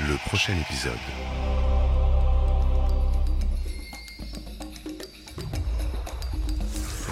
[0.00, 0.92] le prochain épisode.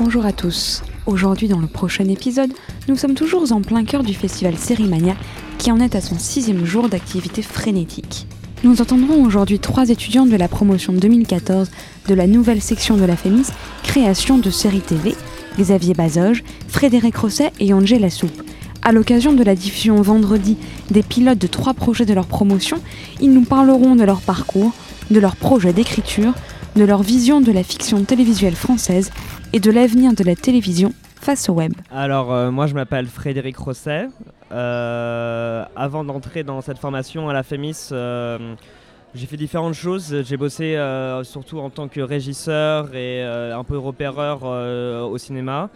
[0.01, 0.83] Bonjour à tous.
[1.07, 2.53] Aujourd'hui, dans le prochain épisode,
[2.89, 5.15] nous sommes toujours en plein cœur du festival Sérimania
[5.59, 8.27] qui en est à son sixième jour d'activité frénétique.
[8.65, 11.71] Nous entendrons aujourd'hui trois étudiants de la promotion 2014
[12.09, 13.47] de la nouvelle section de la FEMIS,
[13.85, 15.15] création de séries TV,
[15.57, 18.43] Xavier Bazoge, Frédéric Rosset et Angela Soupe.
[18.85, 20.59] À l'occasion de la diffusion vendredi
[20.91, 22.79] des pilotes de trois projets de leur promotion,
[23.21, 24.73] ils nous parleront de leur parcours,
[25.13, 26.35] de leur projet d'écriture,
[26.75, 29.13] de leur vision de la fiction télévisuelle française
[29.53, 31.73] et de l'avenir de la télévision face au web.
[31.93, 34.09] Alors euh, moi je m'appelle Frédéric Rosset.
[34.51, 38.55] Euh, avant d'entrer dans cette formation à la FEMIS, euh,
[39.15, 40.23] j'ai fait différentes choses.
[40.27, 45.19] J'ai bossé euh, surtout en tant que régisseur et euh, un peu repéreur euh, au
[45.19, 45.69] cinéma.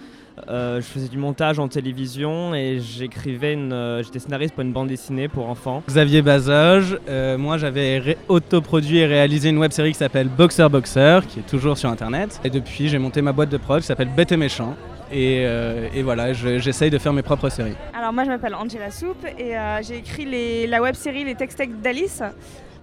[0.49, 4.73] Euh, je faisais du montage en télévision et j'écrivais une, euh, j'étais scénariste pour une
[4.73, 5.83] bande dessinée pour enfants.
[5.89, 11.21] Xavier Bazoge, euh, moi j'avais autoproduit et réalisé une web série qui s'appelle Boxer Boxer,
[11.27, 12.39] qui est toujours sur internet.
[12.45, 14.75] Et depuis j'ai monté ma boîte de prod qui s'appelle Bête et Méchant.
[15.11, 17.77] Et, euh, et voilà, je- j'essaye de faire mes propres séries.
[17.99, 21.35] Alors moi je m'appelle Angela Soupe et euh, j'ai écrit les- la web série Les
[21.35, 22.23] Textes d'Alice.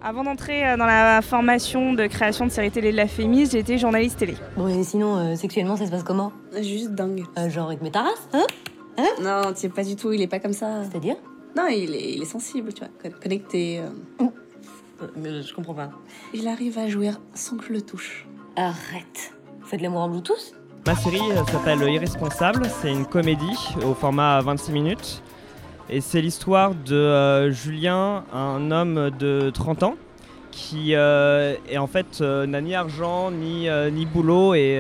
[0.04, 3.78] Avant d'entrer euh, dans la formation de création de séries télé de la j'ai été
[3.78, 4.36] journaliste télé.
[4.58, 6.34] Bon, et sinon, euh, sexuellement, ça se passe comment?
[6.62, 7.24] Juste dingue.
[7.38, 8.44] Euh, Genre, il te met ta race, hein?
[9.22, 10.84] Non, tu sais pas du tout, il est pas comme ça.
[10.90, 11.16] C'est-à-dire?
[11.56, 13.80] Non, il est, il est sensible, tu vois, con- connecté.
[13.80, 14.26] euh.
[15.16, 15.90] Mais Je comprends pas.
[16.34, 18.28] Il arrive à jouir sans que je le touche.
[18.58, 19.34] Arrête.
[19.66, 20.54] Faites l'amour en Bluetooth?
[20.86, 25.24] Ma série s'appelle Irresponsable, c'est une comédie au format 26 minutes.
[25.90, 29.96] Et c'est l'histoire de euh, Julien, un homme de 30 ans,
[30.50, 34.80] qui euh, est en fait euh, n'a ni argent ni, ni boulot et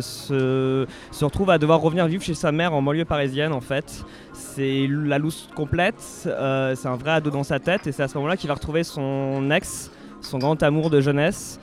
[0.00, 4.04] se, se retrouve à devoir revenir vivre chez sa mère en banlieue parisienne en fait.
[4.32, 8.16] C'est la loose complète, c'est un vrai ado dans sa tête et c'est à ce
[8.16, 11.60] moment-là qu'il va retrouver son ex, son grand amour de jeunesse,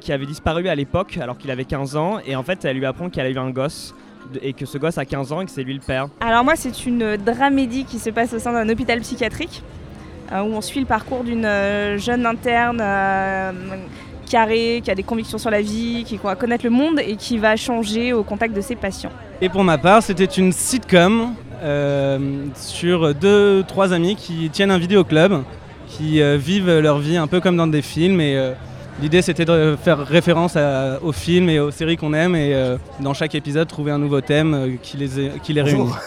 [0.00, 2.86] qui avait disparu à l'époque alors qu'il avait 15 ans et en fait elle lui
[2.86, 3.94] apprend qu'elle a eu un gosse
[4.42, 6.08] et que ce gosse a 15 ans et que c'est lui le père.
[6.20, 9.62] Alors moi c'est une dramédie qui se passe au sein d'un hôpital psychiatrique
[10.32, 13.52] euh, où on suit le parcours d'une euh, jeune interne euh,
[14.26, 17.38] carrée, qui a des convictions sur la vie, qui va connaître le monde et qui
[17.38, 19.12] va changer au contact de ses patients.
[19.40, 22.18] Et pour ma part, c'était une sitcom euh,
[22.54, 25.42] sur deux, trois amis qui tiennent un vidéoclub,
[25.88, 28.20] qui euh, vivent leur vie un peu comme dans des films.
[28.20, 28.52] Et euh,
[29.00, 32.76] l'idée, c'était de faire référence à- aux films et aux séries qu'on aime, et euh,
[33.00, 35.90] dans chaque épisode, trouver un nouveau thème euh, qui les, qui les réunit.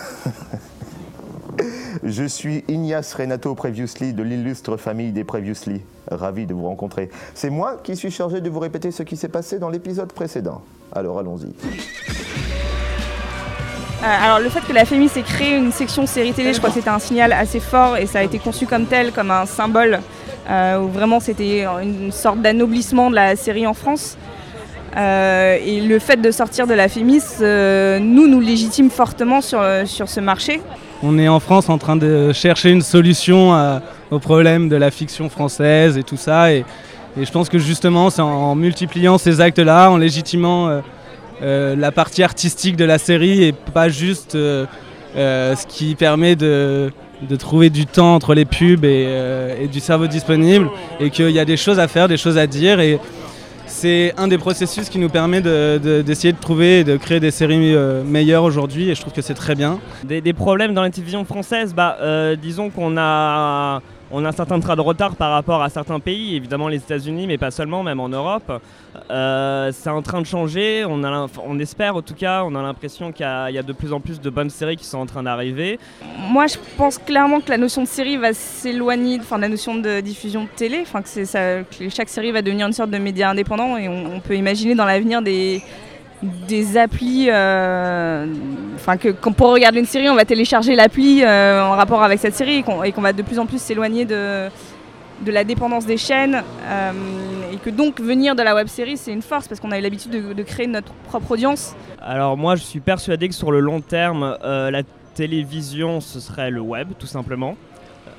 [2.03, 5.81] Je suis Ignace Renato Previously de l'illustre famille des Previously.
[6.09, 7.09] Ravi de vous rencontrer.
[7.35, 10.61] C'est moi qui suis chargé de vous répéter ce qui s'est passé dans l'épisode précédent.
[10.95, 11.47] Alors allons-y.
[14.01, 16.69] Euh, alors le fait que la FEMIS ait créé une section série télé, je crois
[16.69, 19.45] que c'était un signal assez fort et ça a été conçu comme tel, comme un
[19.45, 19.97] symbole, euh,
[20.49, 24.17] où vraiment c'était une sorte d'anoblissement de la série en France.
[24.97, 29.61] Euh, et le fait de sortir de la FEMIS, euh, nous, nous légitime fortement sur,
[29.85, 30.61] sur ce marché.
[31.03, 34.89] On est en France en train de chercher une solution à- au problème de la
[34.91, 36.51] fiction française et tout ça.
[36.51, 36.65] Et,
[37.19, 40.79] je pense que justement, c'est en multipliant ces actes-là, en légitimant euh,
[41.41, 44.65] euh, la partie artistique de la série et pas juste euh,
[45.17, 46.91] euh, ce qui permet de,
[47.21, 50.69] de trouver du temps entre les pubs et, euh, et du cerveau disponible.
[50.99, 52.79] Et qu'il y a des choses à faire, des choses à dire.
[52.79, 52.99] Et
[53.65, 57.19] c'est un des processus qui nous permet de- de- d'essayer de, trouver et de créer
[57.19, 58.89] des séries euh, meilleures aujourd'hui.
[58.89, 59.79] Et je trouve que c'est très bien.
[60.03, 64.31] Des, des problèmes dans la télévision française, bah, euh, disons qu'on a, on a un
[64.31, 67.83] certain train de retard par rapport à certains pays, évidemment les États-Unis, mais pas seulement,
[67.83, 68.51] même en Europe.
[69.11, 72.61] Euh, c'est en train de changer, on, a, on espère en tout cas, on a
[72.61, 75.23] l'impression qu'il y a, de plus en plus de bonnes séries qui sont en train
[75.23, 75.79] d'arriver.
[76.17, 79.75] Moi, je pense clairement que la notion de série va s'éloigner enfin, de la notion
[79.75, 83.87] de diffusion de télé, que, chaque série va devenir une sorte de média indépendant et
[83.87, 85.61] on peut imaginer dans l'avenir des,
[86.21, 88.25] des applis, euh,
[88.75, 92.35] enfin que pour regarder une série, on va télécharger l'appli euh, en rapport avec cette
[92.35, 94.49] série et qu'on va de plus en plus s'éloigner de,
[95.25, 96.91] la dépendance des chaînes euh,
[97.53, 99.81] et que donc venir de la web série c'est une force parce qu'on a eu
[99.81, 101.75] l'habitude de, créer notre propre audience.
[102.01, 104.81] Alors moi je suis persuadé que sur le long terme, la
[105.15, 107.55] télévision ce serait le web tout simplement.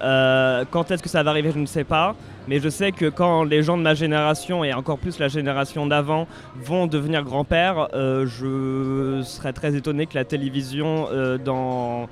[0.02, 2.14] Euh, quand est-ce que ça va arriver, je ne sais pas.
[2.48, 5.86] Mais je sais que quand les gens de ma génération et encore plus la génération
[5.86, 12.08] d'avant vont devenir grands-pères, euh, je serais très étonné que la télévision euh, dans,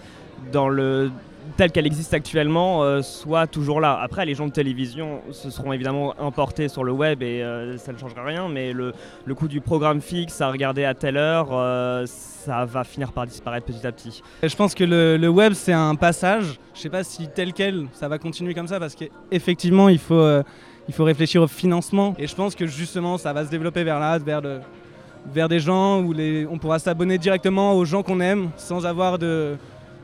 [0.53, 1.11] dans, le,
[1.59, 3.99] telle qu'elle existe actuellement euh, soit toujours là.
[4.01, 7.93] Après, les gens de télévision se seront évidemment importés sur le web et euh, ça
[7.93, 8.93] ne changera rien, mais le,
[9.25, 13.27] le coût du programme fixe à regarder à telle heure, euh, ça va finir par
[13.27, 14.23] disparaître petit à petit.
[14.41, 16.61] Et je pense que le, le web c'est un passage.
[16.75, 20.25] Je sais pas si tel quel ça va continuer comme ça parce qu'effectivement il faut,
[20.87, 22.15] il faut réfléchir au financement.
[22.21, 24.43] Et je pense que justement ça va se développer vers là, vers,
[25.27, 29.19] vers des gens où les, on pourra s'abonner directement aux gens qu'on aime sans avoir
[29.19, 29.57] de,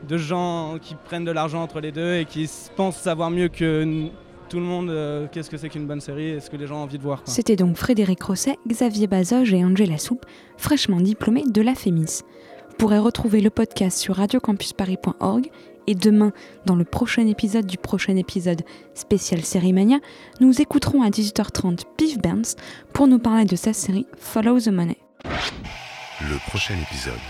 [0.07, 4.09] de gens qui prennent de l'argent entre les deux et qui pensent savoir mieux que
[4.49, 6.77] tout le monde euh, qu'est-ce que c'est qu'une bonne série et ce que les gens
[6.77, 7.23] ont envie de voir.
[7.25, 10.25] C'était donc Frédéric Rosset, Xavier Bazoge et Angela Soupe,
[10.57, 12.23] fraîchement diplômés de la FEMIS.
[12.71, 15.51] Vous pourrez retrouver le podcast sur radiocampusparis.org
[15.87, 16.33] et demain,
[16.65, 18.63] dans le prochain épisode du prochain épisode
[18.95, 19.99] spécial Série Mania,
[20.41, 22.57] nous écouterons à 18h30 Piff Burns
[22.93, 24.97] pour nous parler de sa série Follow the Money.
[26.21, 27.21] Le prochain épisode.